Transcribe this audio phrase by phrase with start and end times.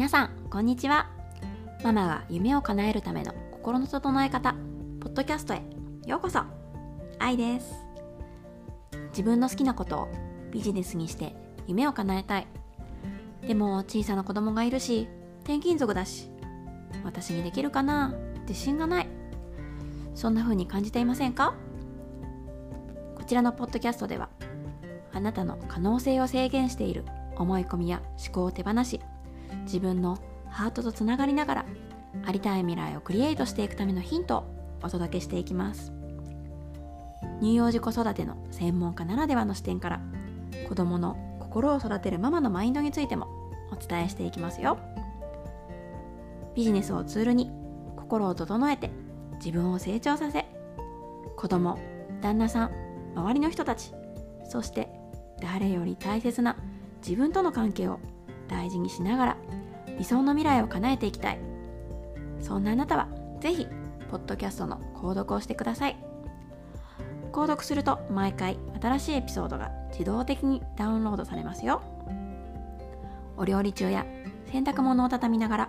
[0.00, 1.10] 皆さんこんにちは。
[1.84, 4.54] ママが夢を叶えるための心の整え方
[4.98, 5.62] ポッドキャストへ
[6.06, 6.40] ようこそ。
[7.18, 7.70] 愛です。
[9.10, 10.08] 自分の好きなことを
[10.52, 11.36] ビジネスにして
[11.66, 12.46] 夢を叶えたい。
[13.46, 15.06] でも小さな子供がいるし
[15.40, 16.30] 転勤族だし
[17.04, 18.14] 私にできるかな？
[18.48, 19.06] 自信がない。
[20.14, 21.52] そんな風に感じていませんか？
[23.16, 24.30] こちらのポッドキャストでは
[25.12, 27.04] あなたの可能性を制限している
[27.36, 28.98] 思い込みや思考を手放し
[29.70, 31.64] 自分のハートとつながりながら
[32.26, 34.44] ありたい未来をクリエイトしていくためのヒントを
[34.82, 35.92] お届けしていきます。
[37.40, 40.00] 乳幼児子育ての専門家ならではの視点から
[40.68, 43.28] 子どもの心を育てるママのマインドについても
[43.70, 44.78] お伝えしていきますよ。
[46.56, 47.48] ビジネスをツールに
[47.96, 48.90] 心を整えて
[49.34, 50.46] 自分を成長させ
[51.36, 51.78] 子供
[52.20, 52.70] 旦那さん
[53.14, 53.92] 周りの人たち
[54.48, 54.88] そして
[55.40, 56.56] 誰より大切な
[57.06, 58.00] 自分との関係を
[58.48, 59.36] 大事にしながら
[60.00, 61.38] 理想の未来を叶えていきたい。
[62.40, 63.06] そんなあなたは
[63.38, 63.66] ぜひ
[64.10, 65.96] ポッドキャストの購読をしてください。
[67.32, 71.82] 購読すると毎回新しいエピソードが自動的にダウンロードされますよ。
[73.36, 74.06] お料理中や
[74.50, 75.68] 洗濯物を畳みながら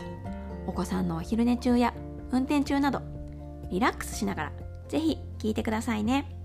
[0.66, 1.94] お子さんのお昼寝中や
[2.32, 3.02] 運転中など
[3.70, 4.52] リラックスしながら
[4.88, 6.41] ぜひ聞いてくださいね。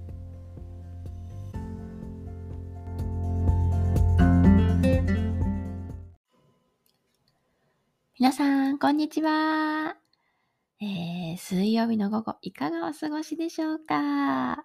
[8.19, 9.95] 皆さん、こんにちは。
[10.81, 14.65] えー、水曜日の午後、いかがお過ごしでしょうか、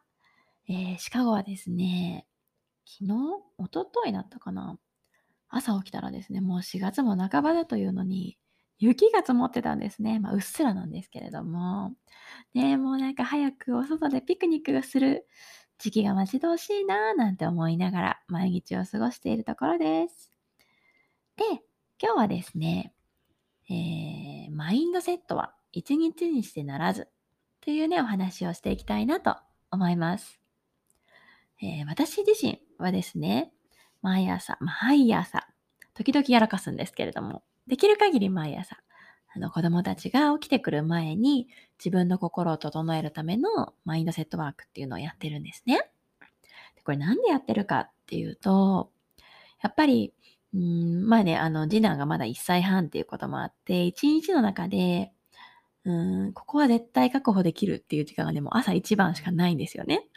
[0.70, 2.26] えー、シカゴはですね、
[2.86, 3.14] 昨日
[3.58, 4.80] おとといだったかな？
[5.50, 8.38] 朝起きたらですね、もう4月も半ばだというのに、
[8.80, 10.22] 雪が積もってたんですね。
[10.22, 11.92] まあ、うっすらなんですけれども。
[12.54, 15.28] ねもうなんか早くお外でピクニックがする
[15.78, 20.32] 時期が待ち遠しいなぁなんて思いながら毎日を過ごしているところです。
[21.36, 21.44] で、
[22.02, 22.94] 今日はですね、
[23.72, 27.08] えー、マインドセットは一日にしてならず
[27.62, 29.38] というね、お話をしていきたいなと
[29.72, 30.42] 思います。
[31.62, 33.54] えー、私自身はですね、
[34.02, 35.48] 毎朝、毎朝、
[35.94, 38.78] 時々やらかすんですけれども、できる限り毎朝、
[39.34, 41.48] あの子供たちが起きてくる前に
[41.80, 45.90] 自分の心を整えるためのマインドセットワークっていうのをやってるんですね。
[46.76, 48.92] でこれなんでやってるかっていうと、
[49.62, 50.14] やっぱり
[50.54, 55.14] うん、まあね、あの、次男がまだ1歳半っていうこともあって、1日の中で、
[55.84, 60.08] うん、ここは絶対確保できるっていう時間がね、もう朝一番しかないんですよね。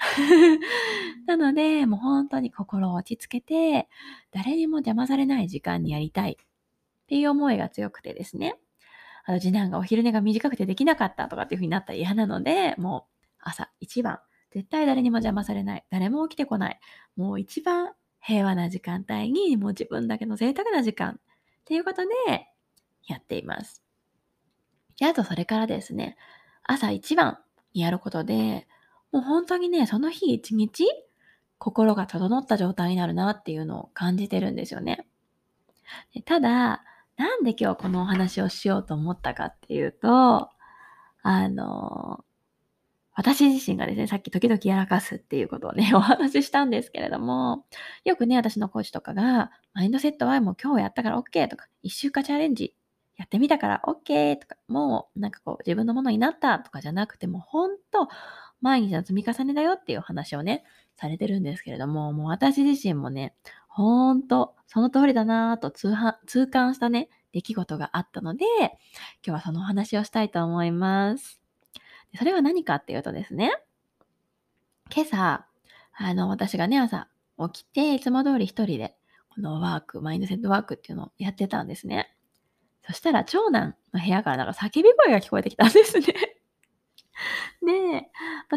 [1.26, 3.88] なので、もう本当に心を落ち着けて、
[4.30, 8.58] 誰にも邪魔されない時間にやりたいっていう思いが強くてですね。
[9.24, 14.18] あの、次男がお昼寝が短くてできなかったとかっていう風になったら嫌なので、もう朝一番、
[14.50, 15.84] 絶対誰にも邪魔されない。
[15.90, 16.80] 誰も起きてこない。
[17.16, 17.93] もう一番
[18.26, 21.16] 平和な時間帯にもう自分だけの贅沢な時間っ
[21.66, 22.46] ていうことで
[23.06, 23.82] やっています。
[24.98, 26.16] で、あとそれからですね、
[26.62, 27.38] 朝一番
[27.74, 28.66] にやることで、
[29.12, 30.86] もう本当にね、その日一日
[31.58, 35.06] 心が整った状態になるなっていうのを感じてるんですよね。
[36.24, 36.82] ただ、
[37.16, 40.48] なんで今日このお話をしようと思ったかっていうと、
[41.22, 42.24] あの、
[43.14, 47.64] 私自身がですね、さっき時々やらかすっていうことをね、 お話ししたんですけれども、
[48.04, 52.74] よくね、私のコーチとかが、マインドセットはもう今日やったから OK とか、一週間チャレンジ
[53.16, 58.08] やってみたから OK とか、もうなんかこう自分のものになったとかじゃなくても、ほんと
[58.60, 60.64] 毎日の積み重ねだよっていう話をね、
[60.96, 63.34] されてるんですけれども、もう私自身もね、
[63.68, 65.94] ほんとその通りだなぁと痛
[66.26, 68.76] 痛感したね、出来事があったので、今
[69.22, 71.43] 日はそのお話をしたいと思います。
[72.16, 73.52] それは何かっていうとですね、
[74.94, 75.46] 今朝、
[75.96, 77.08] あの、私がね、朝
[77.52, 78.96] 起きて、いつも通り一人で、
[79.34, 82.14] このワーク、マインドセットワークっていうのをやってたんですね。
[82.86, 86.06] そしたら、長男の部屋からなんか叫び声が聞こえてきたんですね
[87.66, 88.10] で、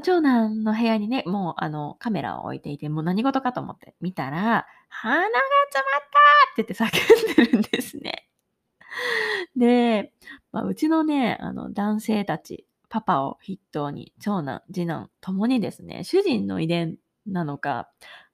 [0.03, 5.29] 長男の部屋にね、もうあのカメラを置いていて、もう何事かと思って見たら、鼻が
[5.69, 8.27] 詰まったって言って叫んでるんですね。
[9.55, 10.13] で、
[10.51, 17.89] まあ、うちのね、あの男性たち、パパを筆頭に、長男、次男、ともにですね、主人の遺伝なのか、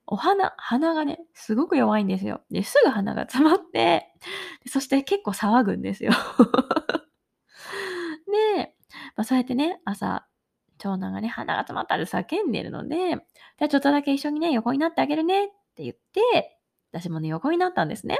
[0.06, 2.42] お花、鼻がね、すごく弱いんですよ。
[2.50, 4.12] で、すぐ鼻が詰まって、
[4.66, 6.12] そして結構騒ぐんですよ。
[8.56, 8.74] で、
[9.16, 10.26] まあ、そうやってね、朝、
[10.78, 13.18] 長男がね、鼻が詰まったって叫んでるので、じゃ
[13.64, 16.58] あちょっとだけ一緒にね、横になってあげるねって言って、
[16.92, 18.18] 私もね、横になったんですね。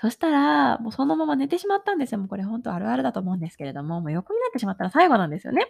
[0.00, 2.18] そしたら、もうそのまま寝てしまったんですよ。
[2.18, 5.66] もうこれ本当あるあるだと思うんですけれども、もう横になってしまったら最後なんですよね。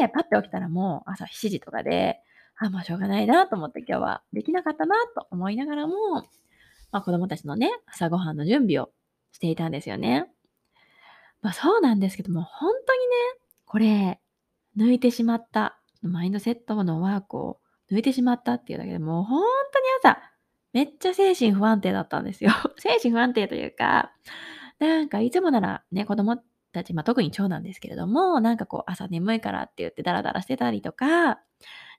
[0.00, 2.20] で、パッて起きたらもう朝7時とかで、
[2.58, 5.94] あ、もうしょうがないなと思って今日はできなかったなと思いながらも、
[6.90, 8.90] まあ子供たちのね、朝ごはんの準備を
[9.32, 10.26] していたんですよね。
[11.40, 13.14] まあ、そうなんですけども、ほんとにね、
[13.66, 14.20] これ、
[14.76, 17.58] 抜いてしまった、マインドセットのワークを
[17.90, 20.20] 抜いてしまったっていうだけで、もうほんとに朝、
[20.72, 22.50] めっちゃ精神不安定だったんですよ。
[22.78, 24.12] 精神不安定というか、
[24.78, 26.38] なんかいつもならね、子供
[26.72, 31.40] たち、まあ、特に長男ですけれども、なんかこう朝眠いからって言ってダラダラしてたりとか、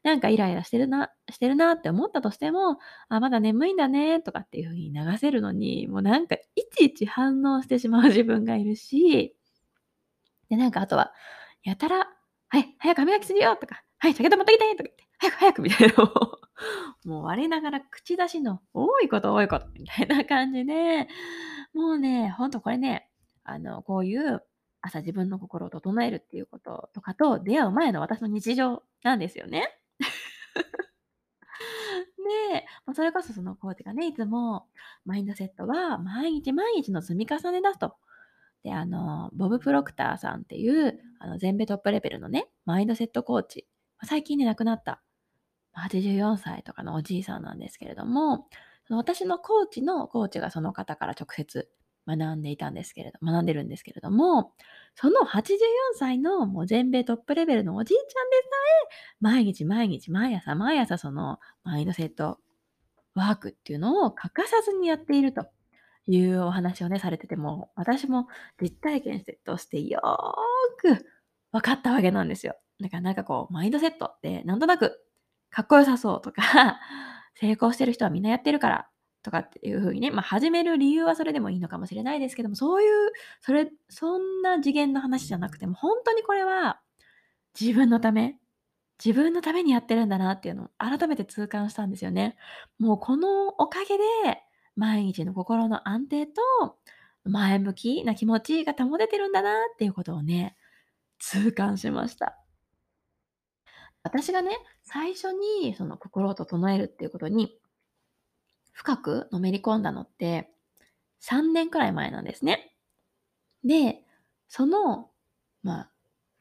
[0.04, 2.78] なんかイライラしてるなしてるなって思ったとしても、
[3.08, 6.42] あ、まだ眠いんだねとかっていう風に流せるのに、もうなんかい
[6.78, 9.36] ちいち反応してしまう 自分がいるし、
[10.50, 11.14] で、なんかあとは、
[11.64, 12.10] やたら、
[12.50, 16.43] はい、早く歯磨きするよとか、はい、酒止持ってきてとか言って、早く早くみたいなのを、
[17.06, 21.08] もう我ながら口出しの多いこと多いことみたいな感じで、
[21.74, 23.10] もうね、ほんとこれね、
[23.44, 24.44] あの、こういう
[24.82, 29.70] 朝自分の心を整えるっていうこととかと出会う前の私の日常なんですよね。
[32.54, 34.68] で、それこそそのコーチがね、いつも
[35.06, 37.96] マインドセットは毎日毎日の積み重ねだと。
[38.64, 43.68] で、あの、ボブ・プロクターさんっていう、あの、全米トップレベルのね、マインドセットコーチ、
[44.04, 45.02] 最近ね、亡くなった、
[45.78, 48.48] 84歳とかのおじいさんなんですけれども、
[48.88, 51.70] その私のコーチのコーチがその方から直接
[52.06, 54.54] 学んでいたんですけれど学んでるんですけれども、
[54.96, 55.58] その84
[55.98, 58.44] 歳のもう全米トップレベルのおじいちゃんでさ
[58.92, 62.40] え、毎日毎日毎朝毎朝そのマインドセット
[63.16, 65.46] ワークっていうのを欠かさずにやっていると
[66.08, 68.28] いうお話をね、されてても、私も
[68.62, 71.06] 実体験してとしてよーく
[71.52, 72.56] 分かったわけなんですよ。
[72.82, 75.03] だからなんかこう、マインドセットってなんとなく
[75.54, 76.42] かっこよさそうとか、
[77.36, 78.90] 成功してる人はみんなやってるから
[79.22, 86.82] とかっていう風にね、まあ、始める理由はそれでもいいのかもしれないですけども、そういう、それそんな次元の話じゃなくても、ほんとにこれは
[87.60, 88.40] 自分のため、
[89.04, 92.36] 自分のためにやってるんだなっていうのを改めて痛感したんですよね。
[92.80, 94.04] もうこのおかげで、
[94.76, 96.42] 毎日の心の安定と
[97.26, 100.56] 前向きな気持ちが保ててるんだなっていうことをね、
[101.20, 102.43] 痛感しました。
[104.04, 107.58] 私がね、最初にその心を整えるっていうことに
[108.74, 110.50] 深くのめり込んだのって、
[111.22, 112.76] 3年くらい前なんですね。
[113.64, 114.04] で、
[114.50, 115.10] その、
[115.62, 115.92] まあ、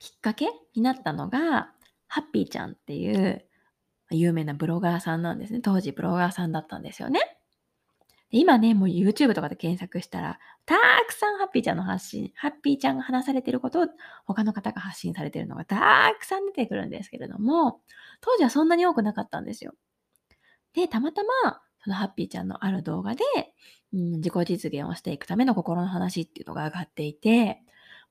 [0.01, 1.73] きっかけになったのが、
[2.09, 3.47] ハッピーちゃんっていう
[4.11, 5.61] 有名なブロガーさんなんですね。
[5.61, 7.21] 当時ブロガーさんだったんですよね。
[8.33, 10.75] 今ね、もう YouTube とかで検索したら、た
[11.07, 13.87] くさんハッピーちゃんの発信、ハッピーちゃんが話されてることを
[14.25, 17.81] 他の方が発信されてるのがたくさん出てくるんですけれども、
[18.21, 19.75] 当時はそんなに多くなかったんですよ。
[20.75, 23.25] で、たまたまそのハッピーちゃんのある動画で、
[23.93, 27.61] うん、自己実現をしていくための心の話っていうのが上がっていて、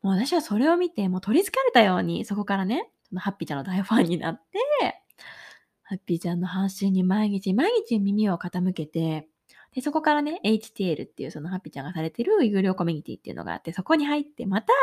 [0.01, 4.59] もう私はそれを見て、もう取り憑かれたように、そこからね、そのハッピーちゃんの大ファンになって、
[5.83, 9.27] ハッピーちゃんの発信に毎日毎日耳を傾けて、
[9.73, 14.73] で、そこからね、HTL っていうそのハッピーちゃんがされてる有料コミュニティっていうのがあって、そこに入って、また、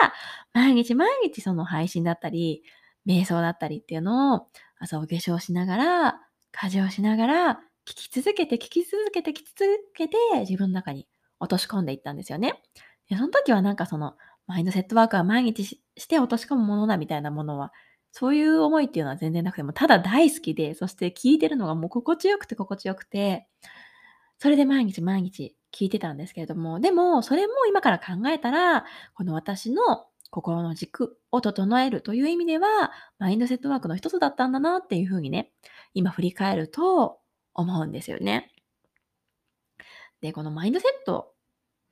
[0.55, 2.63] 毎日毎日その配信だったり、
[3.07, 4.47] 瞑想だったりっていうのを、
[4.79, 6.21] 朝お化粧しながら、
[6.53, 11.07] 家事をしながら、聞き続けて、聞き続けて、聞き続けて、自分の中に
[11.41, 12.63] 落とし込んでいったんですよね。
[13.09, 17.73] で、その時はなんかその、マインドセットワークは毎日しして落とし込むものだみたいなものは、
[18.13, 23.47] そういう思いっていうのは全然なくても、ただ大好きで、そして聞いてるのがもう心地よくて心地よくて、
[24.39, 35.53] それで毎日毎日聞いてたんですけれども、でも、それも今から考えたら、この私の心の軸を整えるという意味では、マインドセットワークの一つだったんだなっていうふうにね、
[35.95, 37.19] 今振り返ると
[37.55, 38.53] 思うんですよね。
[40.21, 41.35] で、このマインドセット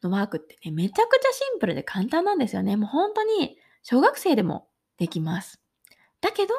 [0.02, 2.76] のワークってね、めちゃくちゃシンプルで簡単なんですよね。
[2.76, 5.60] もう本当に小学生でもできます。
[6.20, 6.54] だけど、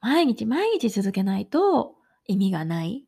[0.00, 1.96] 毎日毎日続けないと
[2.26, 3.07] 意味がない。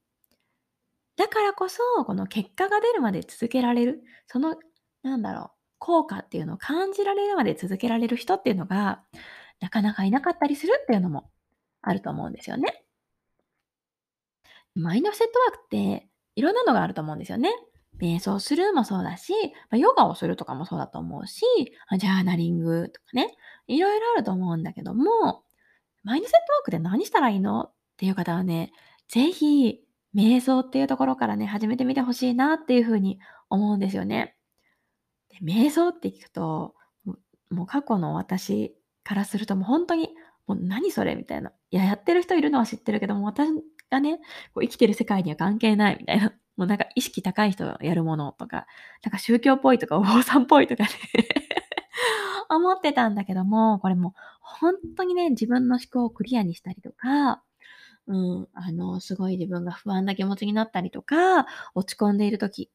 [1.17, 4.02] だからこそ、この結果が出るまで続けられる。
[4.26, 4.57] その、
[5.02, 9.02] なんだろう、効果っていうのを感じられるまで続けられる人っていうのが、
[9.61, 11.31] なかなかいなかったりするっていうのも
[11.83, 12.85] あると思うんですよね。
[14.75, 17.50] マインドセットワークっていろんなのがあると思うんですよね。
[18.00, 19.35] 瞑想するもそうだし、
[19.73, 21.45] ヨガをするとかもそうだと思うし、
[21.99, 23.37] ジャーナリングとかね、
[23.67, 25.45] いろいろあると思うんだけども、
[26.02, 27.64] マインドセットワークで何したらいいの？
[27.64, 28.73] っていう方はね、
[29.09, 29.81] ぜひ
[30.14, 34.37] 瞑想っていうところからね、始めてみてほしいなっていう風に思うんですよね。
[35.29, 36.75] で、瞑想って聞くと、
[37.50, 40.11] もう過去の私からするともうほんとに、
[40.47, 41.52] もう何それみたいな。
[41.71, 43.49] いや、やってる人いるのは知ってるけども、私
[43.90, 44.19] がね、
[44.52, 46.33] こう生きてる世界には関係ないみたいな。
[46.57, 48.67] もうなんか意識高い人がやるものとか、
[49.02, 50.90] なんか宗教っぽいとかお坊さんっぽいとかね
[52.50, 57.43] 思ってたんだけども、これもうほんとにね、自分の思考をクリアにしたりとか、
[58.07, 62.71] うん、あの、すごい自分が不安な気持ちになったりとか、落ち込んでいる時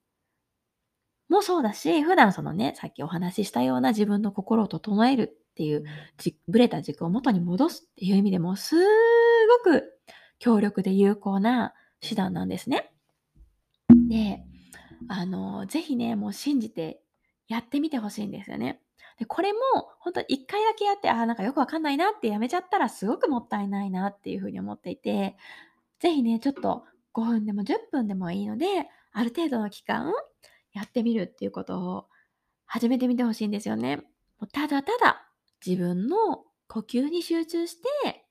[1.29, 5.83] もそうだし、普段そのね、さっきお話ししたような自分の心を整えるっていう、
[6.17, 9.99] じブレた軸を元に戻すっていう意味でも、すごく
[10.39, 12.91] 強力で有効な手段なんですね。
[14.07, 14.43] で、
[15.07, 17.01] あの、ぜひね、もう信じて
[17.47, 18.81] やってみてほしいんですよね。
[19.17, 19.59] で、これも
[19.99, 25.37] 本当一回だけやって、あ、なんかよくわかんないなってやめちゃったらすごくもったいないなっていうふうに思っていて、
[25.99, 28.67] ぜひね、ちょっと5分でも10分でもいいので、
[29.13, 30.11] ある程度の期間
[30.73, 32.07] やってみるっていうことを
[32.65, 33.97] 始めてみてほしいんですよね。
[33.97, 34.03] も
[34.41, 35.25] うただただ
[35.65, 38.25] 自分の呼吸に集中して、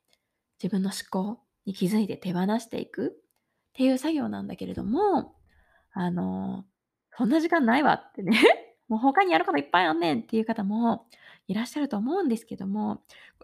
[0.62, 3.12] 自分の思考に気づいて手放していくっ
[3.72, 5.34] ていう作業なんだけれども、
[5.92, 6.64] あの、
[7.16, 8.63] そんな時間ないわってね
[8.94, 11.06] もう他にやることいっぱいあんねんっていう方も
[11.48, 13.02] いらっしゃると思うんですけども、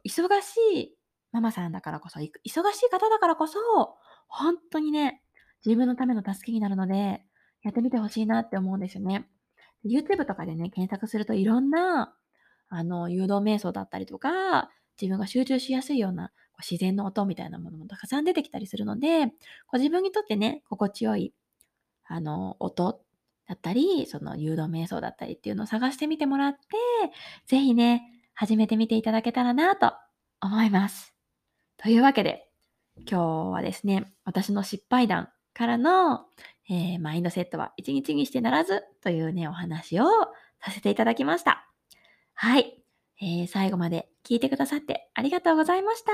[0.08, 0.96] 忙しい
[1.32, 3.58] ママさんだからこそ、忙しい方だからこそ、
[4.28, 5.22] 本当にね、
[5.66, 7.24] 自分のための助けになるので、
[7.62, 9.28] やってみてほしいなって思うんですよね。
[9.84, 12.14] YouTube とかでね、検索するといろんな、
[12.68, 14.70] あの、誘導瞑想だったりとか、
[15.02, 19.32] 自分が集中しやすいような自然の音みたいなものもたくさん出てきたりするので、こ
[19.74, 21.34] う自分にとってね、心地よい、
[22.04, 23.02] あの、音
[23.50, 26.60] だったり、その誘導瞑想だったりっていうのを探してみてもらって、
[27.46, 28.02] ぜひね、
[28.32, 29.92] 始めてみていただけたらなと
[30.40, 31.12] 思います。
[31.76, 32.48] というわけで、
[33.10, 36.26] 今日はですね、私の失敗談からの、
[36.68, 40.04] えー、マインドセットは一日にしてならずというね、お話を
[40.62, 41.68] させていただきました。
[42.34, 42.80] はい。
[43.20, 46.12] えー、最後まで聞いてくださってありがとうございました。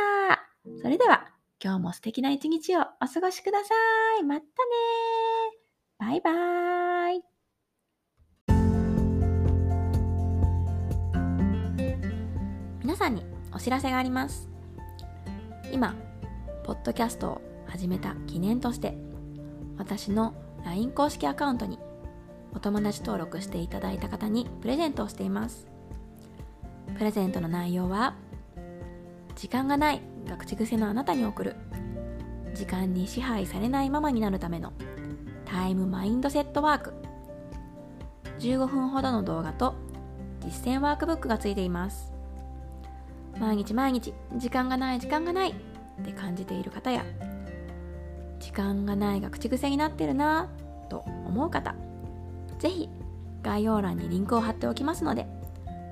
[0.80, 1.28] それでは、
[1.62, 3.74] 今日も素敵な一日をお過ごしくださ
[4.20, 4.24] い。
[4.24, 5.65] またね
[5.98, 7.22] バイバーイ。
[12.82, 13.24] 皆さんに
[13.54, 14.50] お知らせがあります。
[15.72, 15.94] 今、
[16.64, 18.94] ポッドキャストを始めた記念として、
[19.78, 20.34] 私の
[20.66, 21.78] LINE 公式アカウントに
[22.52, 25.66] お友達登録していただいた方にプレゼントをしています。
[26.98, 28.16] プレゼントの内容は、
[29.34, 31.56] 時間がないが口癖のあなたに送る、
[32.52, 34.74] 時間に支配されないママになるための
[35.56, 36.92] タイムマインドセットワーク
[38.40, 39.74] 15分ほどの動画と
[40.44, 42.12] 実践ワークブックがついています
[43.40, 45.54] 毎日毎日時間がない時間がないっ
[46.04, 47.06] て感じている方や
[48.38, 50.50] 時間がないが口癖になってるな
[50.90, 51.74] と思う方
[52.58, 52.90] ぜひ
[53.42, 55.26] 概要欄にリンクを貼っておきますので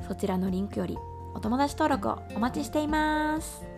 [0.07, 0.99] そちらのリンクより
[1.35, 3.74] お友達登録をお待ちしています。